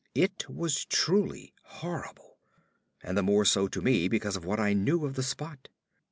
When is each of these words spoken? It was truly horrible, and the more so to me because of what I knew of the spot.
It 0.15 0.49
was 0.49 0.85
truly 0.85 1.53
horrible, 1.61 2.39
and 3.03 3.15
the 3.15 3.21
more 3.21 3.45
so 3.45 3.67
to 3.67 3.81
me 3.83 4.07
because 4.07 4.35
of 4.35 4.43
what 4.43 4.59
I 4.59 4.73
knew 4.73 5.05
of 5.05 5.13
the 5.13 5.21
spot. 5.21 5.67